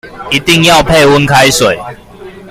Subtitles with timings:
[0.31, 1.77] 一定要配溫開水